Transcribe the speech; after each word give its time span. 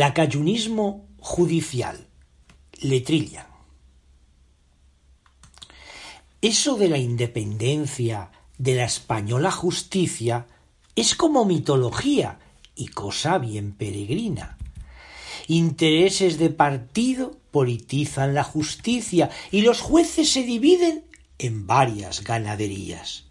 Lacayunismo 0.00 1.10
judicial. 1.18 2.08
Letrilla. 2.80 3.50
Eso 6.40 6.76
de 6.76 6.88
la 6.88 6.96
independencia 6.96 8.30
de 8.56 8.76
la 8.76 8.84
española 8.84 9.50
justicia 9.50 10.46
es 10.96 11.14
como 11.14 11.44
mitología 11.44 12.38
y 12.74 12.86
cosa 12.86 13.36
bien 13.36 13.72
peregrina. 13.72 14.56
Intereses 15.48 16.38
de 16.38 16.48
partido 16.48 17.36
politizan 17.50 18.32
la 18.32 18.42
justicia 18.42 19.28
y 19.50 19.60
los 19.60 19.82
jueces 19.82 20.32
se 20.32 20.44
dividen 20.44 21.04
en 21.36 21.66
varias 21.66 22.24
ganaderías. 22.24 23.26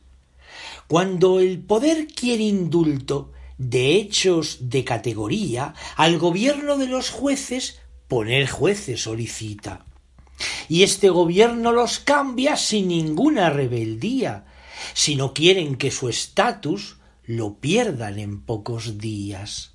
Cuando 0.88 1.40
el 1.40 1.64
poder 1.64 2.06
quiere 2.06 2.44
indulto 2.44 3.32
de 3.60 3.98
hechos 3.98 4.58
de 4.62 4.84
categoría, 4.84 5.76
al 5.98 6.18
gobierno 6.18 6.78
de 6.78 6.88
los 6.88 7.12
jueces 7.12 7.80
poner 8.08 8.50
jueces 8.50 9.04
solicita. 9.04 9.86
Y 10.70 10.84
este 10.84 11.10
gobierno 11.10 11.74
los 11.74 12.00
cambia 12.00 12.56
sin 12.56 12.88
ninguna 12.88 13.50
rebeldía, 13.50 14.46
si 14.94 15.16
no 15.16 15.34
quieren 15.34 15.76
que 15.76 15.92
su 15.92 16.08
estatus 16.08 16.98
lo 17.26 17.56
pierdan 17.56 18.18
en 18.18 18.42
pocos 18.42 18.98
días. 18.98 19.74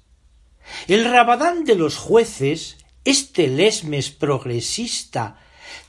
El 0.89 1.05
rabadán 1.05 1.65
de 1.65 1.75
los 1.75 1.99
jueces, 1.99 2.79
este 3.05 3.49
lesmes 3.49 4.11
progresista, 4.11 5.39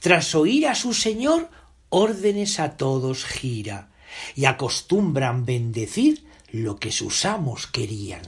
tras 0.01 0.35
oír 0.35 0.67
a 0.67 0.75
su 0.75 0.93
señor, 0.93 1.49
órdenes 1.87 2.59
a 2.59 2.75
todos 2.75 3.23
gira, 3.23 3.89
y 4.35 4.45
acostumbran 4.45 5.45
bendecir 5.45 6.25
lo 6.63 6.77
que 6.77 6.91
sus 6.91 7.25
amos 7.25 7.67
querían. 7.67 8.21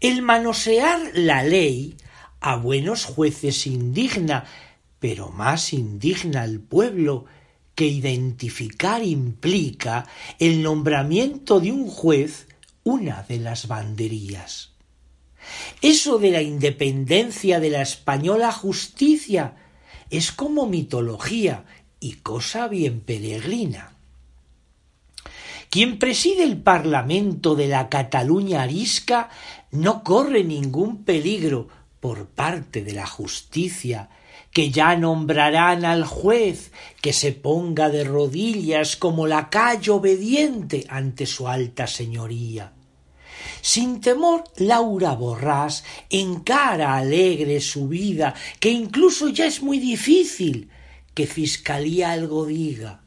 El 0.00 0.22
manosear 0.22 1.00
la 1.14 1.42
ley 1.42 1.96
a 2.40 2.56
buenos 2.56 3.04
jueces 3.04 3.66
indigna, 3.66 4.44
pero 5.00 5.30
más 5.30 5.72
indigna 5.72 6.42
al 6.42 6.60
pueblo, 6.60 7.26
que 7.74 7.86
identificar 7.86 9.04
implica 9.04 10.06
el 10.38 10.62
nombramiento 10.62 11.60
de 11.60 11.72
un 11.72 11.88
juez 11.88 12.48
una 12.82 13.22
de 13.22 13.38
las 13.38 13.68
banderías. 13.68 14.72
Eso 15.80 16.18
de 16.18 16.30
la 16.30 16.42
independencia 16.42 17.60
de 17.60 17.70
la 17.70 17.82
española 17.82 18.50
justicia 18.50 19.56
es 20.10 20.32
como 20.32 20.66
mitología 20.66 21.64
y 22.00 22.14
cosa 22.14 22.68
bien 22.68 23.00
peregrina. 23.00 23.97
Quien 25.70 25.98
preside 25.98 26.44
el 26.44 26.56
Parlamento 26.56 27.54
de 27.54 27.68
la 27.68 27.88
Cataluña 27.88 28.62
arisca 28.62 29.28
no 29.70 30.02
corre 30.02 30.42
ningún 30.42 31.04
peligro 31.04 31.68
por 32.00 32.26
parte 32.26 32.82
de 32.82 32.92
la 32.92 33.06
justicia, 33.06 34.08
que 34.50 34.70
ya 34.70 34.96
nombrarán 34.96 35.84
al 35.84 36.04
juez 36.04 36.72
que 37.02 37.12
se 37.12 37.32
ponga 37.32 37.90
de 37.90 38.04
rodillas 38.04 38.96
como 38.96 39.26
lacayo 39.26 39.96
obediente 39.96 40.86
ante 40.88 41.26
su 41.26 41.48
alta 41.48 41.86
señoría. 41.86 42.72
Sin 43.60 44.00
temor, 44.00 44.44
Laura 44.56 45.12
Borrás 45.12 45.84
encara 46.08 46.96
alegre 46.96 47.60
su 47.60 47.88
vida, 47.88 48.34
que 48.58 48.70
incluso 48.70 49.28
ya 49.28 49.46
es 49.46 49.62
muy 49.62 49.78
difícil 49.78 50.70
que 51.14 51.26
Fiscalía 51.26 52.12
algo 52.12 52.46
diga. 52.46 53.02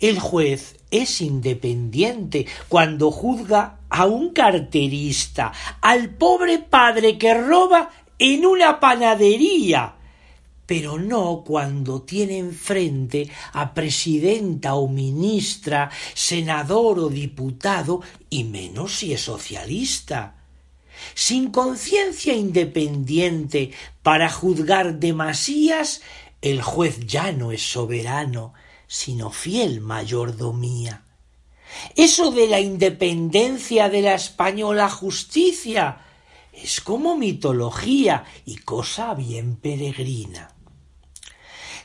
El 0.00 0.18
juez 0.18 0.76
es 0.90 1.20
independiente 1.20 2.46
cuando 2.68 3.10
juzga 3.10 3.78
a 3.88 4.06
un 4.06 4.30
carterista, 4.30 5.52
al 5.80 6.10
pobre 6.10 6.58
padre 6.58 7.18
que 7.18 7.34
roba 7.34 7.90
en 8.18 8.46
una 8.46 8.80
panadería, 8.80 9.94
pero 10.66 10.98
no 10.98 11.44
cuando 11.46 12.02
tiene 12.02 12.38
enfrente 12.38 13.30
a 13.52 13.72
presidenta 13.72 14.74
o 14.74 14.88
ministra, 14.88 15.90
senador 16.14 16.98
o 16.98 17.08
diputado, 17.08 18.02
y 18.28 18.44
menos 18.44 18.96
si 18.96 19.12
es 19.12 19.20
socialista. 19.20 20.34
Sin 21.14 21.50
conciencia 21.50 22.32
independiente 22.32 23.70
para 24.02 24.28
juzgar 24.28 24.98
demasías, 24.98 26.00
el 26.42 26.62
juez 26.62 27.06
ya 27.06 27.32
no 27.32 27.52
es 27.52 27.62
soberano, 27.62 28.54
sino 28.86 29.30
fiel 29.30 29.80
mayordomía. 29.80 31.02
Eso 31.94 32.30
de 32.30 32.46
la 32.46 32.60
independencia 32.60 33.88
de 33.88 34.02
la 34.02 34.14
española 34.14 34.88
justicia 34.88 35.98
es 36.52 36.80
como 36.80 37.16
mitología 37.16 38.24
y 38.44 38.56
cosa 38.56 39.14
bien 39.14 39.56
peregrina. 39.56 40.50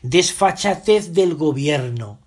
Desfachatez 0.02 1.14
del 1.14 1.36
gobierno, 1.36 2.20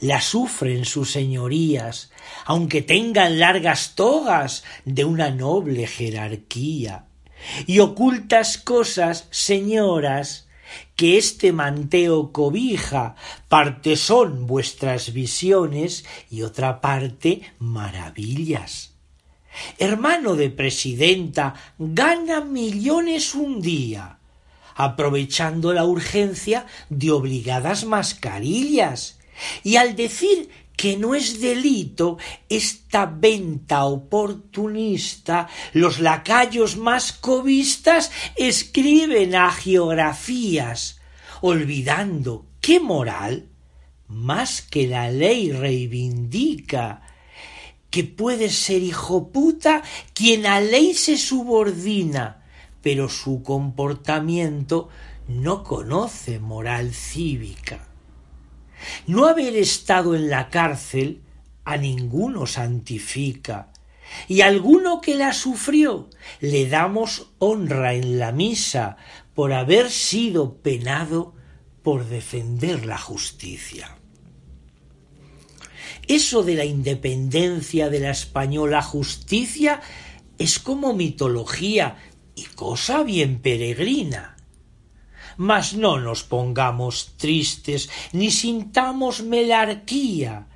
la 0.00 0.20
sufren 0.20 0.84
sus 0.84 1.12
señorías, 1.12 2.10
aunque 2.44 2.82
tengan 2.82 3.38
largas 3.38 3.94
togas 3.94 4.64
de 4.84 5.04
una 5.04 5.30
noble 5.30 5.86
jerarquía, 5.86 7.06
y 7.66 7.78
ocultas 7.78 8.58
cosas, 8.58 9.28
señoras, 9.30 10.48
que 10.96 11.18
este 11.18 11.52
manteo 11.52 12.32
cobija, 12.32 13.16
parte 13.48 13.96
son 13.96 14.46
vuestras 14.46 15.12
visiones 15.12 16.04
y 16.30 16.42
otra 16.42 16.80
parte 16.80 17.42
maravillas. 17.58 18.92
Hermano 19.78 20.34
de 20.34 20.50
presidenta, 20.50 21.54
gana 21.78 22.40
millones 22.40 23.34
un 23.34 23.60
día, 23.60 24.18
aprovechando 24.74 25.72
la 25.72 25.84
urgencia 25.84 26.66
de 26.88 27.10
obligadas 27.10 27.84
mascarillas, 27.84 29.18
y 29.62 29.76
al 29.76 29.96
decir 29.96 30.50
que 30.82 30.96
no 30.96 31.14
es 31.14 31.40
delito 31.40 32.18
esta 32.48 33.06
venta 33.06 33.84
oportunista, 33.84 35.48
los 35.72 36.00
lacayos 36.00 36.76
más 36.76 37.12
cobistas 37.12 38.10
escriben 38.34 39.36
agiografías, 39.36 41.00
olvidando 41.40 42.46
que 42.60 42.80
moral, 42.80 43.46
más 44.08 44.60
que 44.60 44.88
la 44.88 45.08
ley 45.08 45.52
reivindica, 45.52 47.02
que 47.88 48.02
puede 48.02 48.50
ser 48.50 48.82
hijo 48.82 49.28
puta 49.28 49.82
quien 50.14 50.46
a 50.46 50.60
ley 50.60 50.94
se 50.94 51.16
subordina, 51.16 52.42
pero 52.82 53.08
su 53.08 53.44
comportamiento 53.44 54.88
no 55.28 55.62
conoce 55.62 56.40
moral 56.40 56.92
cívica. 56.92 57.91
No 59.06 59.26
haber 59.26 59.56
estado 59.56 60.14
en 60.14 60.30
la 60.30 60.50
cárcel 60.50 61.22
a 61.64 61.76
ninguno 61.76 62.46
santifica, 62.46 63.72
y 64.28 64.42
alguno 64.42 65.00
que 65.00 65.14
la 65.14 65.32
sufrió 65.32 66.10
le 66.40 66.68
damos 66.68 67.30
honra 67.38 67.94
en 67.94 68.18
la 68.18 68.32
misa 68.32 68.96
por 69.34 69.52
haber 69.52 69.90
sido 69.90 70.56
penado 70.58 71.34
por 71.82 72.06
defender 72.06 72.84
la 72.84 72.98
justicia. 72.98 73.96
Eso 76.08 76.42
de 76.42 76.54
la 76.54 76.64
independencia 76.64 77.88
de 77.88 78.00
la 78.00 78.10
española 78.10 78.82
justicia 78.82 79.80
es 80.38 80.58
como 80.58 80.94
mitología 80.94 81.96
y 82.34 82.44
cosa 82.44 83.02
bien 83.02 83.40
peregrina. 83.40 84.36
Mas 85.36 85.74
no 85.74 85.98
nos 85.98 86.22
pongamos 86.22 87.14
tristes 87.16 87.90
ni 88.12 88.30
sintamos 88.30 89.22
melarquía, 89.22 90.46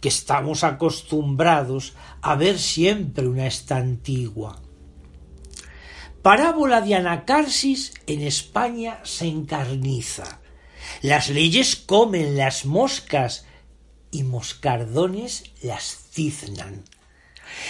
que 0.00 0.08
estamos 0.08 0.64
acostumbrados 0.64 1.94
a 2.22 2.34
ver 2.34 2.58
siempre 2.58 3.26
una 3.26 3.46
estantigua. 3.46 4.60
Parábola 6.22 6.80
de 6.80 6.96
Anacarsis 6.96 7.94
en 8.06 8.22
España 8.22 9.00
se 9.04 9.26
encarniza. 9.26 10.40
Las 11.02 11.30
leyes 11.30 11.76
comen 11.76 12.36
las 12.36 12.66
moscas 12.66 13.46
y 14.10 14.24
moscardones 14.24 15.44
las 15.62 16.08
ciznan. 16.10 16.84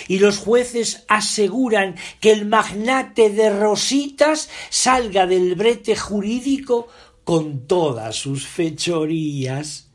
Y 0.08 0.18
los 0.18 0.38
jueces 0.38 1.04
aseguran 1.08 1.96
que 2.20 2.32
el 2.32 2.46
magnate 2.46 3.30
de 3.30 3.50
Rositas 3.50 4.48
salga 4.70 5.26
del 5.26 5.54
brete 5.54 5.96
jurídico 5.96 6.88
con 7.24 7.66
todas 7.66 8.16
sus 8.16 8.46
fechorías. 8.46 9.86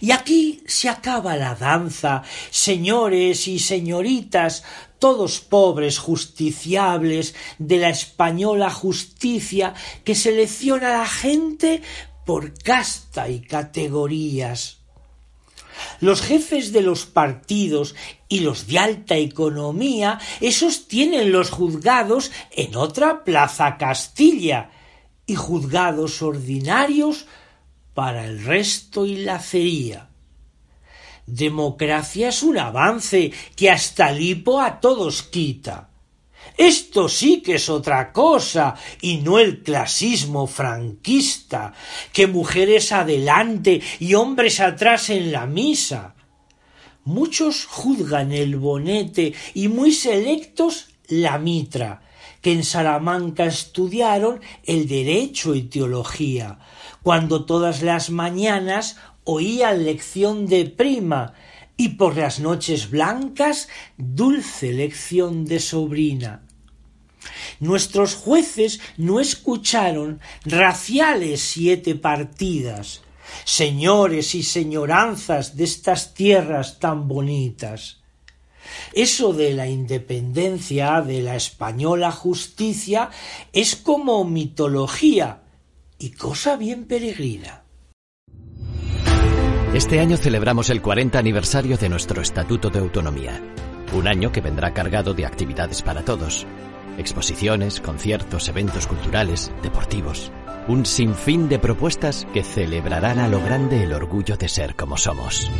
Y 0.00 0.10
aquí 0.12 0.62
se 0.66 0.88
acaba 0.88 1.36
la 1.36 1.54
danza, 1.54 2.22
señores 2.50 3.48
y 3.48 3.58
señoritas, 3.58 4.62
todos 4.98 5.40
pobres 5.40 5.98
justiciables 5.98 7.34
de 7.58 7.78
la 7.78 7.88
española 7.88 8.70
justicia 8.70 9.74
que 10.04 10.14
selecciona 10.14 10.88
a 10.88 10.98
la 11.00 11.08
gente 11.08 11.82
por 12.26 12.52
casta 12.62 13.28
y 13.28 13.40
categorías. 13.40 14.79
Los 16.00 16.22
jefes 16.22 16.72
de 16.72 16.82
los 16.82 17.06
partidos 17.06 17.94
y 18.28 18.40
los 18.40 18.66
de 18.66 18.78
alta 18.78 19.16
economía, 19.16 20.18
esos 20.40 20.88
tienen 20.88 21.32
los 21.32 21.50
juzgados 21.50 22.30
en 22.50 22.76
otra 22.76 23.24
plaza 23.24 23.76
Castilla, 23.76 24.70
y 25.30 25.36
juzgados 25.36 26.22
ordinarios 26.22 27.26
para 27.94 28.24
el 28.24 28.42
resto 28.42 29.06
y 29.06 29.18
la 29.18 29.38
cería. 29.38 30.08
Democracia 31.24 32.30
es 32.30 32.42
un 32.42 32.58
avance 32.58 33.30
que 33.54 33.70
hasta 33.70 34.10
lipo 34.10 34.60
a 34.60 34.80
todos 34.80 35.22
quita. 35.22 35.89
Esto 36.60 37.08
sí 37.08 37.40
que 37.40 37.54
es 37.54 37.70
otra 37.70 38.12
cosa 38.12 38.74
y 39.00 39.16
no 39.16 39.38
el 39.38 39.62
clasismo 39.62 40.46
franquista, 40.46 41.72
que 42.12 42.26
mujeres 42.26 42.92
adelante 42.92 43.80
y 43.98 44.12
hombres 44.12 44.60
atrás 44.60 45.08
en 45.08 45.32
la 45.32 45.46
misa. 45.46 46.14
Muchos 47.04 47.64
juzgan 47.64 48.32
el 48.32 48.56
bonete 48.56 49.32
y 49.54 49.68
muy 49.68 49.90
selectos 49.92 50.88
la 51.08 51.38
mitra, 51.38 52.02
que 52.42 52.52
en 52.52 52.62
Salamanca 52.62 53.46
estudiaron 53.46 54.42
el 54.62 54.86
derecho 54.86 55.54
y 55.54 55.62
teología, 55.62 56.58
cuando 57.02 57.46
todas 57.46 57.80
las 57.80 58.10
mañanas 58.10 58.98
oían 59.24 59.86
lección 59.86 60.46
de 60.46 60.66
prima 60.66 61.32
y 61.78 61.88
por 61.96 62.18
las 62.18 62.38
noches 62.38 62.90
blancas 62.90 63.70
dulce 63.96 64.74
lección 64.74 65.46
de 65.46 65.58
sobrina. 65.58 66.42
Nuestros 67.58 68.14
jueces 68.14 68.80
no 68.96 69.20
escucharon 69.20 70.20
raciales 70.44 71.40
siete 71.40 71.94
partidas, 71.94 73.02
señores 73.44 74.34
y 74.34 74.42
señoranzas 74.42 75.56
de 75.56 75.64
estas 75.64 76.14
tierras 76.14 76.78
tan 76.78 77.08
bonitas. 77.08 77.98
Eso 78.92 79.32
de 79.32 79.54
la 79.54 79.66
independencia 79.68 81.00
de 81.00 81.22
la 81.22 81.36
española 81.36 82.12
justicia 82.12 83.10
es 83.52 83.76
como 83.76 84.24
mitología 84.24 85.42
y 85.98 86.10
cosa 86.10 86.56
bien 86.56 86.86
peregrina. 86.86 87.64
Este 89.74 90.00
año 90.00 90.16
celebramos 90.16 90.68
el 90.70 90.82
40 90.82 91.18
aniversario 91.18 91.76
de 91.76 91.88
nuestro 91.88 92.20
Estatuto 92.22 92.70
de 92.70 92.80
Autonomía, 92.80 93.40
un 93.92 94.08
año 94.08 94.32
que 94.32 94.40
vendrá 94.40 94.74
cargado 94.74 95.14
de 95.14 95.26
actividades 95.26 95.82
para 95.82 96.04
todos, 96.04 96.44
exposiciones, 96.98 97.80
conciertos, 97.80 98.48
eventos 98.48 98.86
culturales, 98.86 99.52
deportivos, 99.62 100.32
un 100.68 100.86
sinfín 100.86 101.48
de 101.48 101.58
propuestas 101.58 102.26
que 102.32 102.42
celebrarán 102.42 103.18
a 103.18 103.28
lo 103.28 103.42
grande 103.42 103.82
el 103.82 103.92
orgullo 103.92 104.36
de 104.36 104.48
ser 104.48 104.74
como 104.74 104.96
somos. 104.96 105.50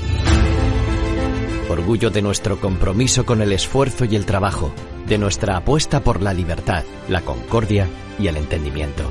Orgullo 1.68 2.10
de 2.10 2.22
nuestro 2.22 2.60
compromiso 2.60 3.24
con 3.24 3.42
el 3.42 3.52
esfuerzo 3.52 4.04
y 4.04 4.16
el 4.16 4.26
trabajo, 4.26 4.72
de 5.06 5.18
nuestra 5.18 5.56
apuesta 5.56 6.00
por 6.00 6.20
la 6.22 6.34
libertad, 6.34 6.84
la 7.08 7.20
concordia 7.20 7.88
y 8.18 8.26
el 8.26 8.36
entendimiento. 8.36 9.10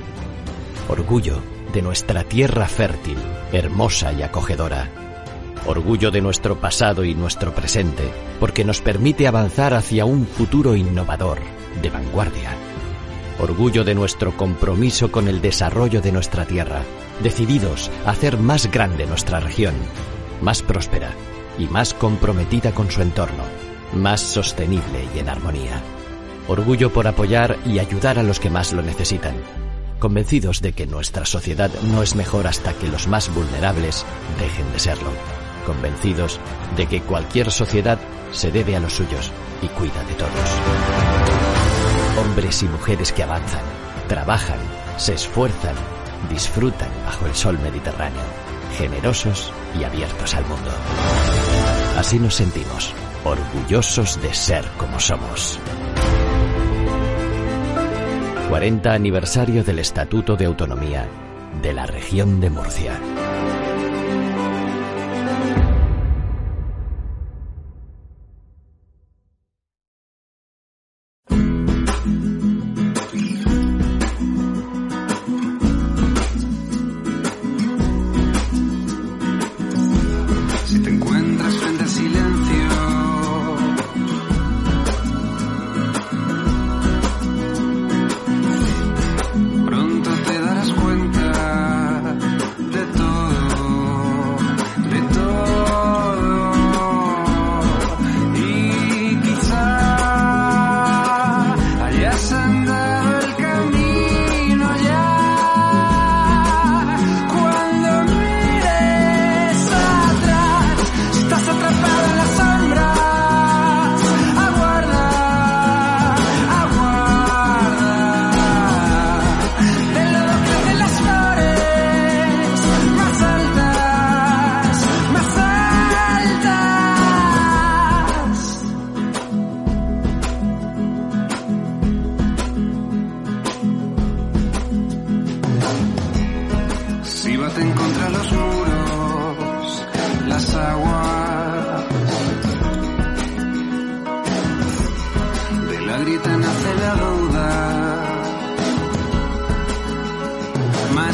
Orgullo 0.87 1.41
de 1.73 1.81
nuestra 1.81 2.23
tierra 2.23 2.67
fértil, 2.67 3.17
hermosa 3.51 4.11
y 4.13 4.23
acogedora. 4.23 5.08
Orgullo 5.65 6.09
de 6.09 6.21
nuestro 6.21 6.59
pasado 6.59 7.03
y 7.03 7.13
nuestro 7.13 7.53
presente, 7.53 8.09
porque 8.39 8.63
nos 8.63 8.81
permite 8.81 9.27
avanzar 9.27 9.73
hacia 9.73 10.05
un 10.05 10.25
futuro 10.25 10.75
innovador, 10.75 11.39
de 11.81 11.89
vanguardia. 11.89 12.51
Orgullo 13.39 13.83
de 13.83 13.95
nuestro 13.95 14.35
compromiso 14.35 15.11
con 15.11 15.27
el 15.27 15.41
desarrollo 15.41 16.01
de 16.01 16.11
nuestra 16.11 16.45
tierra, 16.45 16.81
decididos 17.21 17.91
a 18.05 18.11
hacer 18.11 18.37
más 18.37 18.71
grande 18.71 19.05
nuestra 19.05 19.39
región, 19.39 19.73
más 20.41 20.61
próspera 20.61 21.11
y 21.57 21.65
más 21.65 21.93
comprometida 21.93 22.71
con 22.71 22.89
su 22.89 23.01
entorno, 23.01 23.43
más 23.93 24.21
sostenible 24.21 25.07
y 25.15 25.19
en 25.19 25.29
armonía. 25.29 25.81
Orgullo 26.47 26.91
por 26.91 27.07
apoyar 27.07 27.57
y 27.65 27.79
ayudar 27.79 28.17
a 28.17 28.23
los 28.23 28.39
que 28.39 28.49
más 28.49 28.73
lo 28.73 28.81
necesitan, 28.81 29.35
convencidos 29.99 30.61
de 30.61 30.73
que 30.73 30.87
nuestra 30.87 31.25
sociedad 31.25 31.69
no 31.83 32.01
es 32.01 32.15
mejor 32.15 32.47
hasta 32.47 32.73
que 32.73 32.87
los 32.87 33.07
más 33.07 33.33
vulnerables 33.33 34.05
dejen 34.39 34.71
de 34.73 34.79
serlo, 34.79 35.11
convencidos 35.69 36.39
de 36.75 36.87
que 36.87 37.01
cualquier 37.01 37.51
sociedad 37.51 37.99
se 38.31 38.51
debe 38.51 38.75
a 38.75 38.79
los 38.79 38.93
suyos 38.93 39.31
y 39.61 39.67
cuida 39.67 40.03
de 40.05 40.15
todos. 40.15 40.49
Hombres 42.19 42.63
y 42.63 42.65
mujeres 42.65 43.13
que 43.13 43.21
avanzan, 43.21 43.61
trabajan, 44.07 44.57
se 44.97 45.13
esfuerzan, 45.13 45.75
disfrutan 46.27 46.89
bajo 47.05 47.27
el 47.27 47.35
sol 47.35 47.59
mediterráneo, 47.59 48.23
generosos 48.79 49.53
y 49.79 49.83
abiertos 49.83 50.33
al 50.33 50.45
mundo. 50.47 50.71
Así 51.99 52.17
nos 52.17 52.33
sentimos, 52.33 52.91
orgullosos 53.23 54.19
de 54.23 54.33
ser 54.33 54.65
como 54.79 54.99
somos. 54.99 55.59
40 58.49 58.91
aniversario 58.91 59.63
del 59.63 59.77
Estatuto 59.77 60.35
de 60.35 60.45
Autonomía 60.45 61.07
de 61.61 61.73
la 61.73 61.85
región 61.85 62.41
de 62.41 62.49
Murcia. 62.49 62.99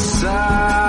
Más 0.05 0.84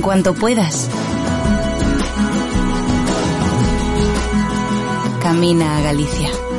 En 0.00 0.02
cuanto 0.02 0.32
puedas. 0.32 0.88
Camina 5.20 5.76
a 5.76 5.82
Galicia. 5.82 6.49